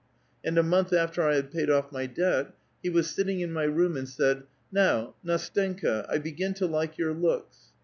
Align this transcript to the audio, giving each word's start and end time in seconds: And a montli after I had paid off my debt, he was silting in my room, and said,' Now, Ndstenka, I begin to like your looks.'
And 0.43 0.57
a 0.57 0.63
montli 0.63 0.97
after 0.97 1.21
I 1.21 1.35
had 1.35 1.51
paid 1.51 1.69
off 1.69 1.91
my 1.91 2.07
debt, 2.07 2.55
he 2.81 2.89
was 2.89 3.11
silting 3.11 3.41
in 3.41 3.53
my 3.53 3.65
room, 3.65 3.95
and 3.95 4.09
said,' 4.09 4.41
Now, 4.71 5.13
Ndstenka, 5.23 6.07
I 6.09 6.17
begin 6.17 6.55
to 6.55 6.65
like 6.65 6.97
your 6.97 7.13
looks.' 7.13 7.71